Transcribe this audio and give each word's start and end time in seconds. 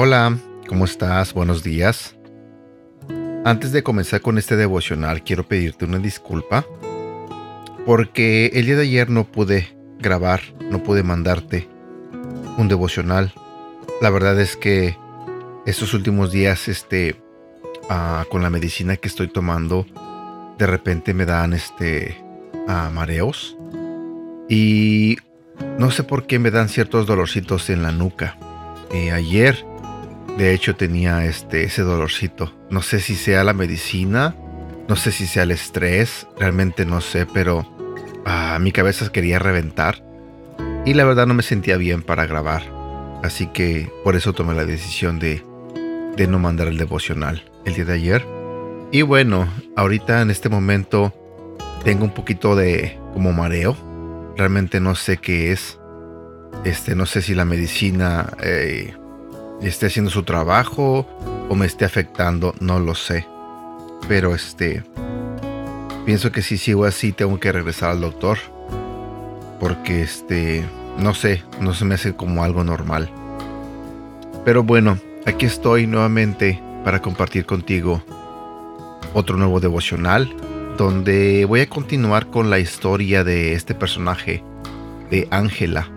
Hola, 0.00 0.38
¿cómo 0.68 0.84
estás? 0.84 1.34
Buenos 1.34 1.64
días. 1.64 2.14
Antes 3.44 3.72
de 3.72 3.82
comenzar 3.82 4.20
con 4.20 4.38
este 4.38 4.54
devocional, 4.54 5.24
quiero 5.24 5.48
pedirte 5.48 5.86
una 5.86 5.98
disculpa 5.98 6.64
porque 7.84 8.52
el 8.54 8.66
día 8.66 8.76
de 8.76 8.82
ayer 8.82 9.10
no 9.10 9.24
pude 9.24 9.76
grabar, 9.98 10.40
no 10.70 10.84
pude 10.84 11.02
mandarte 11.02 11.68
un 12.58 12.68
devocional. 12.68 13.34
La 14.00 14.10
verdad 14.10 14.40
es 14.40 14.56
que 14.56 14.96
estos 15.66 15.92
últimos 15.94 16.30
días, 16.30 16.68
este, 16.68 17.20
ah, 17.90 18.24
con 18.30 18.40
la 18.40 18.50
medicina 18.50 18.98
que 18.98 19.08
estoy 19.08 19.26
tomando, 19.26 19.84
de 20.58 20.66
repente 20.68 21.12
me 21.12 21.26
dan 21.26 21.54
este 21.54 22.24
ah, 22.68 22.88
mareos 22.94 23.56
y 24.48 25.16
no 25.76 25.90
sé 25.90 26.04
por 26.04 26.28
qué 26.28 26.38
me 26.38 26.52
dan 26.52 26.68
ciertos 26.68 27.04
dolorcitos 27.08 27.68
en 27.68 27.82
la 27.82 27.90
nuca. 27.90 28.38
Eh, 28.92 29.10
ayer, 29.10 29.66
de 30.38 30.54
hecho, 30.54 30.76
tenía 30.76 31.24
este 31.24 31.64
ese 31.64 31.82
dolorcito. 31.82 32.54
No 32.70 32.80
sé 32.80 33.00
si 33.00 33.16
sea 33.16 33.42
la 33.42 33.54
medicina, 33.54 34.36
no 34.88 34.94
sé 34.94 35.10
si 35.10 35.26
sea 35.26 35.42
el 35.42 35.50
estrés, 35.50 36.28
realmente 36.38 36.86
no 36.86 37.00
sé, 37.00 37.26
pero 37.26 37.68
ah, 38.24 38.56
mi 38.60 38.70
cabeza 38.70 39.10
quería 39.10 39.40
reventar 39.40 40.00
y 40.86 40.94
la 40.94 41.04
verdad 41.04 41.26
no 41.26 41.34
me 41.34 41.42
sentía 41.42 41.76
bien 41.76 42.02
para 42.02 42.26
grabar. 42.26 42.62
Así 43.24 43.48
que 43.48 43.90
por 44.04 44.14
eso 44.14 44.32
tomé 44.32 44.54
la 44.54 44.64
decisión 44.64 45.18
de, 45.18 45.44
de 46.16 46.28
no 46.28 46.38
mandar 46.38 46.68
el 46.68 46.78
devocional 46.78 47.42
el 47.64 47.74
día 47.74 47.84
de 47.84 47.94
ayer. 47.94 48.24
Y 48.92 49.02
bueno, 49.02 49.48
ahorita 49.74 50.22
en 50.22 50.30
este 50.30 50.48
momento 50.48 51.12
tengo 51.82 52.04
un 52.04 52.14
poquito 52.14 52.54
de 52.54 52.96
como 53.12 53.32
mareo. 53.32 53.76
Realmente 54.36 54.78
no 54.78 54.94
sé 54.94 55.16
qué 55.16 55.50
es. 55.50 55.80
Este, 56.64 56.94
no 56.94 57.06
sé 57.06 57.22
si 57.22 57.34
la 57.34 57.44
medicina 57.44 58.36
eh, 58.40 58.94
esté 59.62 59.86
haciendo 59.86 60.10
su 60.10 60.22
trabajo 60.22 61.06
o 61.48 61.54
me 61.54 61.66
esté 61.66 61.84
afectando, 61.84 62.54
no 62.60 62.78
lo 62.78 62.94
sé. 62.94 63.26
Pero 64.08 64.34
este, 64.34 64.84
pienso 66.06 66.30
que 66.32 66.42
si 66.42 66.58
sigo 66.58 66.84
así 66.84 67.12
tengo 67.12 67.38
que 67.40 67.52
regresar 67.52 67.90
al 67.90 68.00
doctor. 68.00 68.38
Porque 69.60 70.02
este, 70.02 70.64
no 70.98 71.14
sé, 71.14 71.42
no 71.60 71.74
se 71.74 71.84
me 71.84 71.96
hace 71.96 72.14
como 72.14 72.44
algo 72.44 72.62
normal. 72.62 73.10
Pero 74.44 74.62
bueno, 74.62 74.98
aquí 75.26 75.46
estoy 75.46 75.86
nuevamente 75.86 76.62
para 76.84 77.02
compartir 77.02 77.44
contigo 77.44 78.02
otro 79.14 79.36
nuevo 79.36 79.58
devocional 79.60 80.32
donde 80.78 81.44
voy 81.44 81.60
a 81.60 81.68
continuar 81.68 82.28
con 82.28 82.50
la 82.50 82.60
historia 82.60 83.24
de 83.24 83.52
este 83.52 83.74
personaje 83.74 84.44
de 85.10 85.26
Ángela. 85.30 85.90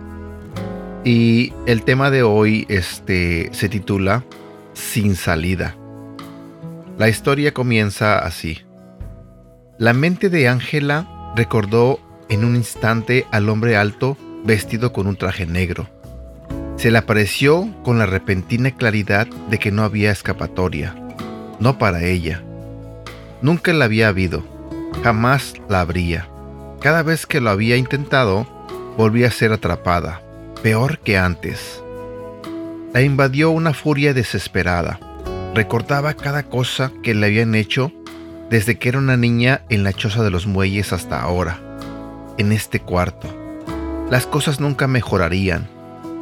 Y 1.04 1.52
el 1.66 1.82
tema 1.82 2.10
de 2.10 2.22
hoy 2.22 2.66
este, 2.68 3.50
se 3.52 3.68
titula 3.68 4.24
Sin 4.72 5.16
salida. 5.16 5.76
La 6.98 7.08
historia 7.08 7.52
comienza 7.52 8.18
así. 8.18 8.60
La 9.78 9.92
mente 9.92 10.28
de 10.28 10.48
Ángela 10.48 11.32
recordó 11.34 11.98
en 12.28 12.44
un 12.44 12.54
instante 12.54 13.26
al 13.32 13.48
hombre 13.48 13.76
alto 13.76 14.16
vestido 14.44 14.92
con 14.92 15.06
un 15.06 15.16
traje 15.16 15.46
negro. 15.46 15.88
Se 16.76 16.90
le 16.90 16.98
apareció 16.98 17.68
con 17.82 17.98
la 17.98 18.06
repentina 18.06 18.70
claridad 18.70 19.26
de 19.50 19.58
que 19.58 19.72
no 19.72 19.82
había 19.82 20.10
escapatoria, 20.10 20.94
no 21.58 21.78
para 21.78 22.02
ella, 22.04 22.42
Nunca 23.42 23.72
la 23.72 23.86
había 23.86 24.06
habido, 24.06 24.44
jamás 25.02 25.54
la 25.68 25.80
habría. 25.80 26.28
Cada 26.80 27.02
vez 27.02 27.26
que 27.26 27.40
lo 27.40 27.50
había 27.50 27.76
intentado, 27.76 28.46
volvía 28.96 29.26
a 29.26 29.32
ser 29.32 29.52
atrapada, 29.52 30.21
peor 30.62 31.00
que 31.00 31.18
antes. 31.18 31.82
La 32.94 33.02
invadió 33.02 33.50
una 33.50 33.74
furia 33.74 34.14
desesperada. 34.14 35.00
Recordaba 35.54 36.14
cada 36.14 36.44
cosa 36.44 36.92
que 37.02 37.14
le 37.14 37.26
habían 37.26 37.56
hecho 37.56 37.92
desde 38.48 38.78
que 38.78 38.90
era 38.90 38.98
una 38.98 39.16
niña 39.16 39.62
en 39.70 39.82
la 39.82 39.92
choza 39.92 40.22
de 40.22 40.30
los 40.30 40.46
muelles 40.46 40.92
hasta 40.92 41.20
ahora, 41.20 41.58
en 42.38 42.52
este 42.52 42.80
cuarto. 42.80 43.28
Las 44.08 44.26
cosas 44.26 44.60
nunca 44.60 44.86
mejorarían. 44.86 45.68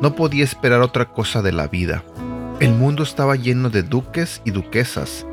No 0.00 0.14
podía 0.14 0.44
esperar 0.44 0.81
otra 0.81 1.06
cosa 1.06 1.43
de 1.43 1.53
la 1.53 1.66
vida. 1.66 2.03
El 2.60 2.72
mundo 2.72 3.03
estaba 3.03 3.37
lleno 3.37 3.69
de 3.69 3.82
duques 3.82 4.41
y 4.44 4.53
duquesas 4.53 5.26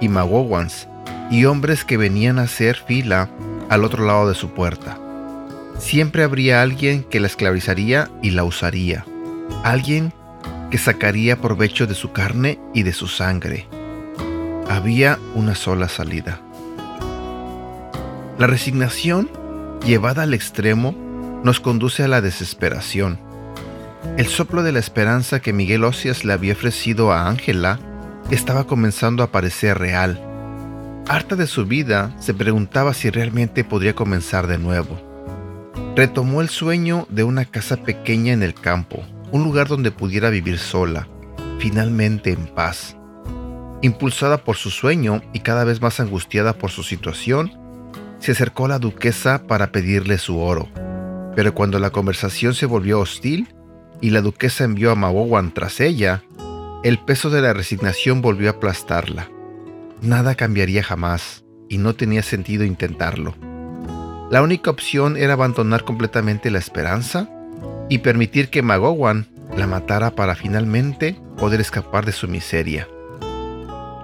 y 0.00 0.08
magowans 0.08 0.86
y 1.30 1.46
hombres 1.46 1.84
que 1.84 1.96
venían 1.96 2.38
a 2.38 2.42
hacer 2.42 2.76
fila 2.76 3.28
al 3.70 3.84
otro 3.84 4.06
lado 4.06 4.28
de 4.28 4.34
su 4.34 4.50
puerta. 4.50 5.01
Siempre 5.78 6.22
habría 6.22 6.62
alguien 6.62 7.02
que 7.04 7.20
la 7.20 7.26
esclavizaría 7.26 8.10
y 8.22 8.30
la 8.30 8.44
usaría, 8.44 9.04
alguien 9.64 10.12
que 10.70 10.78
sacaría 10.78 11.40
provecho 11.40 11.86
de 11.86 11.94
su 11.94 12.12
carne 12.12 12.58
y 12.72 12.82
de 12.82 12.92
su 12.92 13.08
sangre. 13.08 13.66
Había 14.68 15.18
una 15.34 15.54
sola 15.54 15.88
salida. 15.88 16.40
La 18.38 18.46
resignación, 18.46 19.30
llevada 19.84 20.22
al 20.22 20.34
extremo, 20.34 20.94
nos 21.44 21.60
conduce 21.60 22.04
a 22.04 22.08
la 22.08 22.20
desesperación. 22.20 23.18
El 24.16 24.26
soplo 24.26 24.62
de 24.62 24.72
la 24.72 24.78
esperanza 24.78 25.40
que 25.40 25.52
Miguel 25.52 25.84
Ocias 25.84 26.24
le 26.24 26.32
había 26.32 26.52
ofrecido 26.52 27.12
a 27.12 27.28
Ángela 27.28 27.78
estaba 28.30 28.64
comenzando 28.64 29.22
a 29.22 29.30
parecer 29.30 29.78
real 29.78 30.28
Harta 31.08 31.34
de 31.34 31.46
su 31.46 31.66
vida, 31.66 32.14
se 32.20 32.32
preguntaba 32.32 32.94
si 32.94 33.10
realmente 33.10 33.64
podría 33.64 33.94
comenzar 33.94 34.46
de 34.46 34.58
nuevo. 34.58 35.11
Retomó 35.94 36.40
el 36.40 36.48
sueño 36.48 37.06
de 37.10 37.22
una 37.22 37.44
casa 37.44 37.76
pequeña 37.76 38.32
en 38.32 38.42
el 38.42 38.54
campo, 38.54 39.04
un 39.30 39.44
lugar 39.44 39.68
donde 39.68 39.90
pudiera 39.90 40.30
vivir 40.30 40.58
sola, 40.58 41.06
finalmente 41.58 42.32
en 42.32 42.46
paz. 42.46 42.96
Impulsada 43.82 44.38
por 44.38 44.56
su 44.56 44.70
sueño 44.70 45.20
y 45.34 45.40
cada 45.40 45.64
vez 45.64 45.82
más 45.82 46.00
angustiada 46.00 46.54
por 46.54 46.70
su 46.70 46.82
situación, 46.82 47.52
se 48.20 48.32
acercó 48.32 48.64
a 48.64 48.68
la 48.68 48.78
duquesa 48.78 49.46
para 49.46 49.70
pedirle 49.70 50.16
su 50.16 50.38
oro. 50.38 50.66
Pero 51.36 51.54
cuando 51.54 51.78
la 51.78 51.90
conversación 51.90 52.54
se 52.54 52.64
volvió 52.64 52.98
hostil 52.98 53.54
y 54.00 54.10
la 54.10 54.22
duquesa 54.22 54.64
envió 54.64 54.92
a 54.92 54.94
Mawowan 54.94 55.52
tras 55.52 55.78
ella, 55.78 56.22
el 56.84 57.00
peso 57.00 57.28
de 57.28 57.42
la 57.42 57.52
resignación 57.52 58.22
volvió 58.22 58.48
a 58.48 58.52
aplastarla. 58.52 59.28
Nada 60.00 60.36
cambiaría 60.36 60.82
jamás 60.82 61.44
y 61.68 61.76
no 61.76 61.94
tenía 61.94 62.22
sentido 62.22 62.64
intentarlo. 62.64 63.34
La 64.32 64.42
única 64.42 64.70
opción 64.70 65.16
era 65.16 65.34
abandonar 65.34 65.84
completamente 65.84 66.50
la 66.50 66.58
esperanza 66.58 67.28
y 67.88 67.98
permitir 67.98 68.48
que 68.48 68.62
Magowan 68.62 69.28
la 69.56 69.68
matara 69.68 70.10
para 70.16 70.34
finalmente 70.34 71.20
poder 71.36 71.60
escapar 71.60 72.04
de 72.04 72.10
su 72.10 72.26
miseria. 72.26 72.88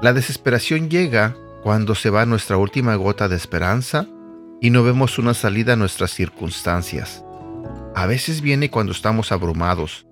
La 0.00 0.12
desesperación 0.12 0.88
llega 0.88 1.34
cuando 1.64 1.96
se 1.96 2.10
va 2.10 2.26
nuestra 2.26 2.56
última 2.56 2.94
gota 2.94 3.28
de 3.28 3.34
esperanza 3.34 4.06
y 4.60 4.70
no 4.70 4.84
vemos 4.84 5.18
una 5.18 5.34
salida 5.34 5.72
a 5.72 5.76
nuestras 5.76 6.12
circunstancias. 6.12 7.24
A 7.96 8.06
veces 8.06 8.40
viene 8.40 8.70
cuando 8.70 8.92
estamos 8.92 9.32
abrumados 9.32 10.06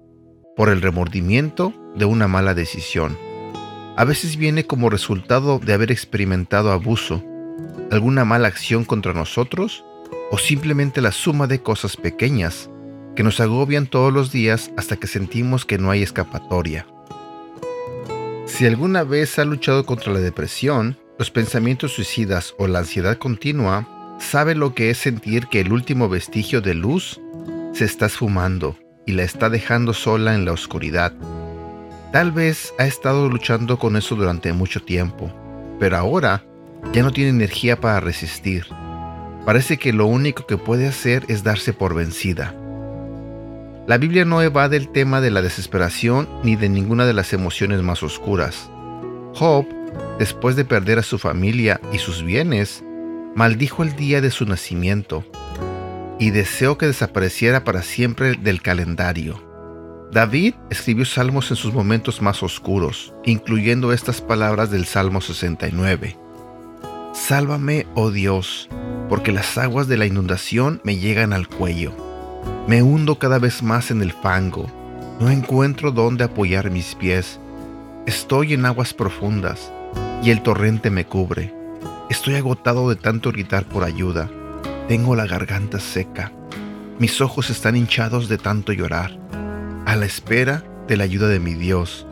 por 0.56 0.70
el 0.70 0.82
remordimiento 0.82 1.72
de 1.94 2.06
una 2.06 2.26
mala 2.26 2.54
decisión 2.54 3.16
a 3.98 4.04
veces 4.04 4.36
viene 4.36 4.66
como 4.66 4.90
resultado 4.90 5.58
de 5.58 5.72
haber 5.72 5.90
experimentado 5.90 6.70
abuso, 6.70 7.24
alguna 7.90 8.26
mala 8.26 8.46
acción 8.46 8.84
contra 8.84 9.14
nosotros 9.14 9.86
o 10.30 10.38
simplemente 10.38 11.00
la 11.00 11.12
suma 11.12 11.46
de 11.46 11.60
cosas 11.60 11.96
pequeñas 11.96 12.70
que 13.14 13.22
nos 13.22 13.40
agobian 13.40 13.86
todos 13.86 14.12
los 14.12 14.30
días 14.32 14.70
hasta 14.76 14.96
que 14.96 15.06
sentimos 15.06 15.64
que 15.64 15.78
no 15.78 15.90
hay 15.90 16.02
escapatoria. 16.02 16.86
Si 18.46 18.66
alguna 18.66 19.04
vez 19.04 19.38
ha 19.38 19.44
luchado 19.44 19.86
contra 19.86 20.12
la 20.12 20.20
depresión, 20.20 20.98
los 21.18 21.30
pensamientos 21.30 21.92
suicidas 21.92 22.54
o 22.58 22.66
la 22.66 22.80
ansiedad 22.80 23.16
continua, 23.16 23.88
sabe 24.18 24.54
lo 24.54 24.74
que 24.74 24.90
es 24.90 24.98
sentir 24.98 25.46
que 25.46 25.60
el 25.60 25.72
último 25.72 26.08
vestigio 26.08 26.60
de 26.60 26.74
luz 26.74 27.20
se 27.72 27.84
está 27.84 28.06
esfumando 28.06 28.76
y 29.06 29.12
la 29.12 29.22
está 29.22 29.48
dejando 29.48 29.94
sola 29.94 30.34
en 30.34 30.44
la 30.44 30.52
oscuridad 30.52 31.14
Tal 32.16 32.32
vez 32.32 32.72
ha 32.78 32.86
estado 32.86 33.28
luchando 33.28 33.78
con 33.78 33.94
eso 33.94 34.14
durante 34.14 34.52
mucho 34.54 34.80
tiempo, 34.80 35.30
pero 35.78 35.98
ahora 35.98 36.42
ya 36.94 37.02
no 37.02 37.12
tiene 37.12 37.28
energía 37.28 37.78
para 37.78 38.00
resistir. 38.00 38.66
Parece 39.46 39.78
que 39.78 39.92
lo 39.92 40.06
único 40.06 40.44
que 40.44 40.58
puede 40.58 40.88
hacer 40.88 41.24
es 41.28 41.44
darse 41.44 41.72
por 41.72 41.94
vencida. 41.94 42.52
La 43.86 43.96
Biblia 43.96 44.24
no 44.24 44.42
evade 44.42 44.76
el 44.76 44.88
tema 44.88 45.20
de 45.20 45.30
la 45.30 45.40
desesperación 45.40 46.28
ni 46.42 46.56
de 46.56 46.68
ninguna 46.68 47.06
de 47.06 47.12
las 47.12 47.32
emociones 47.32 47.80
más 47.80 48.02
oscuras. 48.02 48.68
Job, 49.34 49.64
después 50.18 50.56
de 50.56 50.64
perder 50.64 50.98
a 50.98 51.04
su 51.04 51.18
familia 51.18 51.80
y 51.92 51.98
sus 51.98 52.24
bienes, 52.24 52.82
maldijo 53.36 53.84
el 53.84 53.94
día 53.94 54.20
de 54.20 54.32
su 54.32 54.46
nacimiento 54.46 55.24
y 56.18 56.30
deseó 56.30 56.76
que 56.76 56.86
desapareciera 56.86 57.62
para 57.62 57.82
siempre 57.82 58.34
del 58.34 58.60
calendario. 58.62 59.40
David 60.10 60.54
escribió 60.70 61.04
salmos 61.04 61.50
en 61.50 61.56
sus 61.56 61.72
momentos 61.72 62.20
más 62.20 62.42
oscuros, 62.42 63.14
incluyendo 63.24 63.92
estas 63.92 64.20
palabras 64.20 64.72
del 64.72 64.86
Salmo 64.86 65.20
69. 65.20 66.16
Sálvame, 67.12 67.86
oh 67.94 68.10
Dios, 68.10 68.68
porque 69.08 69.32
las 69.32 69.58
aguas 69.58 69.88
de 69.88 69.96
la 69.96 70.06
inundación 70.06 70.80
me 70.84 70.96
llegan 70.96 71.32
al 71.32 71.48
cuello. 71.48 71.92
Me 72.66 72.82
hundo 72.82 73.18
cada 73.18 73.38
vez 73.38 73.62
más 73.62 73.90
en 73.90 74.02
el 74.02 74.12
fango. 74.12 74.66
No 75.20 75.30
encuentro 75.30 75.92
dónde 75.92 76.24
apoyar 76.24 76.70
mis 76.70 76.94
pies, 76.94 77.40
Estoy 78.06 78.54
en 78.54 78.64
aguas 78.64 78.94
profundas 78.94 79.72
y 80.22 80.30
el 80.30 80.40
torrente 80.40 80.90
me 80.90 81.06
cubre. 81.06 81.52
Estoy 82.08 82.36
agotado 82.36 82.88
de 82.88 82.94
tanto 82.94 83.32
gritar 83.32 83.64
por 83.64 83.82
ayuda. 83.82 84.30
Tengo 84.86 85.16
la 85.16 85.26
garganta 85.26 85.80
seca. 85.80 86.30
Mis 87.00 87.20
ojos 87.20 87.50
están 87.50 87.74
hinchados 87.74 88.28
de 88.28 88.38
tanto 88.38 88.72
llorar, 88.72 89.18
a 89.86 89.96
la 89.96 90.06
espera 90.06 90.62
de 90.86 90.96
la 90.96 91.02
ayuda 91.02 91.26
de 91.26 91.40
mi 91.40 91.54
Dios. 91.54 92.06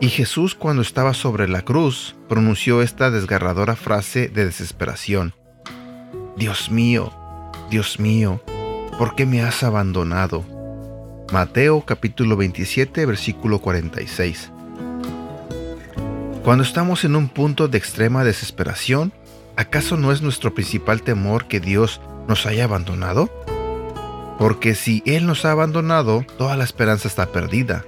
Y 0.00 0.10
Jesús 0.10 0.54
cuando 0.54 0.82
estaba 0.82 1.12
sobre 1.12 1.48
la 1.48 1.62
cruz 1.62 2.14
pronunció 2.28 2.82
esta 2.82 3.10
desgarradora 3.10 3.74
frase 3.74 4.28
de 4.28 4.44
desesperación. 4.44 5.34
Dios 6.36 6.70
mío, 6.70 7.12
Dios 7.68 7.98
mío, 7.98 8.40
¿por 8.96 9.16
qué 9.16 9.26
me 9.26 9.42
has 9.42 9.64
abandonado? 9.64 10.44
Mateo 11.32 11.84
capítulo 11.84 12.36
27 12.36 13.06
versículo 13.06 13.58
46. 13.58 14.52
Cuando 16.44 16.62
estamos 16.62 17.04
en 17.04 17.16
un 17.16 17.28
punto 17.28 17.66
de 17.66 17.78
extrema 17.78 18.22
desesperación, 18.22 19.12
¿acaso 19.56 19.96
no 19.96 20.12
es 20.12 20.22
nuestro 20.22 20.54
principal 20.54 21.02
temor 21.02 21.48
que 21.48 21.58
Dios 21.58 22.00
nos 22.28 22.46
haya 22.46 22.64
abandonado? 22.64 23.28
Porque 24.38 24.76
si 24.76 25.02
Él 25.06 25.26
nos 25.26 25.44
ha 25.44 25.50
abandonado, 25.50 26.24
toda 26.38 26.56
la 26.56 26.62
esperanza 26.62 27.08
está 27.08 27.32
perdida. 27.32 27.84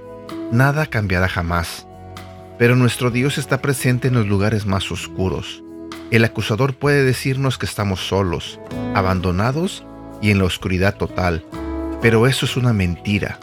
Nada 0.51 0.87
cambiará 0.87 1.29
jamás. 1.29 1.87
Pero 2.61 2.75
nuestro 2.75 3.09
Dios 3.09 3.39
está 3.39 3.59
presente 3.59 4.09
en 4.09 4.13
los 4.13 4.27
lugares 4.27 4.67
más 4.67 4.91
oscuros. 4.91 5.63
El 6.11 6.23
acusador 6.23 6.75
puede 6.75 7.03
decirnos 7.03 7.57
que 7.57 7.65
estamos 7.65 8.01
solos, 8.01 8.59
abandonados 8.93 9.83
y 10.21 10.29
en 10.29 10.37
la 10.37 10.43
oscuridad 10.43 10.95
total. 10.95 11.43
Pero 12.03 12.27
eso 12.27 12.45
es 12.45 12.57
una 12.57 12.71
mentira. 12.71 13.39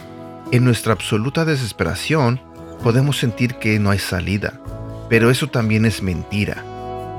En 0.53 0.65
nuestra 0.65 0.93
absoluta 0.93 1.45
desesperación 1.45 2.41
podemos 2.85 3.19
sentir 3.19 3.57
que 3.57 3.81
no 3.81 3.91
hay 3.91 3.99
salida. 3.99 4.61
Pero 5.09 5.33
eso 5.33 5.49
también 5.49 5.85
es 5.85 6.01
mentira. 6.01 6.63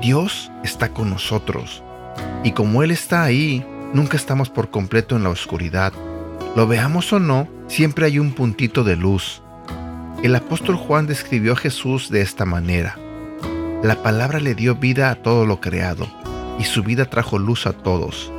Dios 0.00 0.50
está 0.64 0.94
con 0.94 1.10
nosotros. 1.10 1.82
Y 2.44 2.52
como 2.52 2.82
Él 2.82 2.92
está 2.92 3.24
ahí, 3.24 3.62
nunca 3.92 4.16
estamos 4.16 4.48
por 4.48 4.70
completo 4.70 5.16
en 5.16 5.24
la 5.24 5.28
oscuridad. 5.28 5.92
Lo 6.56 6.66
veamos 6.66 7.12
o 7.12 7.20
no, 7.20 7.46
siempre 7.68 8.06
hay 8.06 8.18
un 8.18 8.32
puntito 8.32 8.84
de 8.84 8.96
luz. 8.96 9.42
El 10.22 10.36
apóstol 10.36 10.76
Juan 10.76 11.06
describió 11.06 11.54
a 11.54 11.56
Jesús 11.56 12.10
de 12.10 12.20
esta 12.20 12.44
manera. 12.44 12.98
La 13.82 14.02
palabra 14.02 14.38
le 14.38 14.54
dio 14.54 14.74
vida 14.74 15.10
a 15.10 15.14
todo 15.14 15.46
lo 15.46 15.62
creado, 15.62 16.06
y 16.58 16.64
su 16.64 16.82
vida 16.82 17.06
trajo 17.06 17.38
luz 17.38 17.66
a 17.66 17.72
todos. 17.72 18.30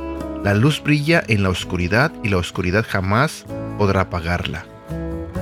La 0.44 0.54
luz 0.54 0.80
brilla 0.80 1.24
en 1.26 1.42
la 1.42 1.48
oscuridad 1.48 2.12
y 2.22 2.28
la 2.28 2.36
oscuridad 2.36 2.86
jamás 2.88 3.46
podrá 3.78 4.02
apagarla. 4.02 4.64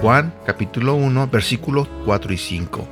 Juan 0.01 0.33
capítulo 0.47 0.95
1 0.95 1.29
versículos 1.29 1.89
4 2.07 2.33
y 2.33 2.39
5. 2.39 2.89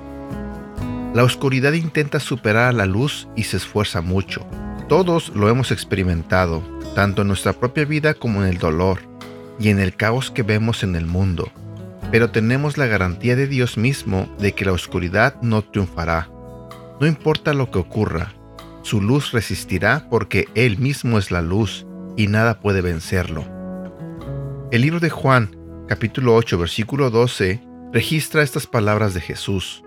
La 1.15 1.25
oscuridad 1.25 1.73
intenta 1.73 2.21
superar 2.21 2.69
a 2.69 2.73
la 2.73 2.85
luz 2.85 3.29
y 3.35 3.45
se 3.45 3.57
esfuerza 3.57 4.03
mucho. 4.03 4.47
Todos 4.91 5.31
lo 5.35 5.49
hemos 5.49 5.73
experimentado, 5.73 6.63
tanto 6.95 7.23
en 7.23 7.29
nuestra 7.29 7.55
propia 7.55 7.87
vida 7.87 8.13
como 8.13 8.43
en 8.43 8.51
el 8.51 8.59
dolor 8.59 9.01
y 9.59 9.71
en 9.71 9.79
el 9.79 9.97
caos 9.97 10.31
que 10.31 10.43
vemos 10.43 10.83
en 10.83 10.97
el 10.97 11.07
mundo. 11.07 11.51
Pero 12.11 12.31
tenemos 12.31 12.79
la 12.79 12.87
garantía 12.87 13.37
de 13.37 13.47
Dios 13.47 13.77
mismo 13.77 14.29
de 14.39 14.53
que 14.53 14.65
la 14.65 14.73
oscuridad 14.73 15.41
no 15.43 15.63
triunfará. 15.63 16.31
No 17.01 17.07
importa 17.07 17.53
lo 17.53 17.71
que 17.71 17.79
ocurra, 17.79 18.33
su 18.83 19.03
luz 19.03 19.33
resistirá 19.33 20.07
porque 20.09 20.49
Él 20.55 20.79
mismo 20.79 21.19
es 21.19 21.31
la 21.31 21.43
luz 21.43 21.87
y 22.17 22.27
nada 22.27 22.61
puede 22.61 22.81
vencerlo. 22.81 23.45
El 24.73 24.81
libro 24.81 24.99
de 24.99 25.11
Juan, 25.11 25.57
capítulo 25.87 26.35
8, 26.35 26.59
versículo 26.59 27.11
12, 27.11 27.61
registra 27.93 28.43
estas 28.43 28.67
palabras 28.67 29.13
de 29.13 29.21
Jesús. 29.21 29.83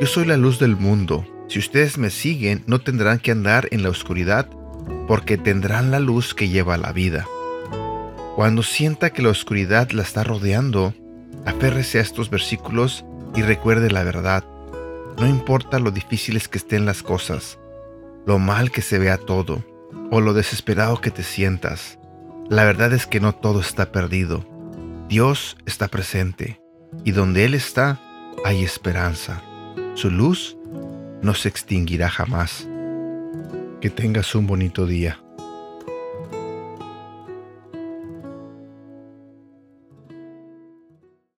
Yo 0.00 0.06
soy 0.06 0.24
la 0.24 0.38
luz 0.38 0.58
del 0.58 0.76
mundo. 0.76 1.26
Si 1.48 1.58
ustedes 1.58 1.98
me 1.98 2.08
siguen, 2.08 2.64
no 2.66 2.80
tendrán 2.80 3.18
que 3.18 3.30
andar 3.30 3.68
en 3.70 3.82
la 3.82 3.90
oscuridad, 3.90 4.48
porque 5.06 5.36
tendrán 5.36 5.90
la 5.90 6.00
luz 6.00 6.34
que 6.34 6.48
lleva 6.48 6.74
a 6.74 6.78
la 6.78 6.92
vida. 6.92 7.26
Cuando 8.34 8.62
sienta 8.62 9.10
que 9.10 9.20
la 9.20 9.28
oscuridad 9.28 9.90
la 9.90 10.02
está 10.02 10.24
rodeando, 10.24 10.94
aférrese 11.46 11.98
a 11.98 12.02
estos 12.02 12.30
versículos 12.30 13.04
y 13.34 13.42
recuerde 13.42 13.90
la 13.90 14.04
verdad. 14.04 14.44
No 15.18 15.26
importa 15.26 15.78
lo 15.78 15.90
difíciles 15.90 16.48
que 16.48 16.58
estén 16.58 16.86
las 16.86 17.02
cosas, 17.02 17.58
lo 18.26 18.38
mal 18.38 18.70
que 18.70 18.82
se 18.82 18.98
vea 18.98 19.18
todo, 19.18 19.64
o 20.10 20.20
lo 20.20 20.34
desesperado 20.34 21.00
que 21.00 21.10
te 21.10 21.22
sientas, 21.22 21.98
la 22.48 22.64
verdad 22.64 22.92
es 22.92 23.06
que 23.06 23.20
no 23.20 23.34
todo 23.34 23.60
está 23.60 23.92
perdido. 23.92 24.44
Dios 25.08 25.56
está 25.64 25.88
presente, 25.88 26.60
y 27.04 27.12
donde 27.12 27.44
Él 27.44 27.54
está, 27.54 28.00
hay 28.44 28.62
esperanza. 28.62 29.42
Su 29.94 30.10
luz 30.10 30.56
no 31.22 31.34
se 31.34 31.48
extinguirá 31.48 32.08
jamás. 32.08 32.68
Que 33.80 33.90
tengas 33.90 34.34
un 34.34 34.46
bonito 34.46 34.86
día. 34.86 35.21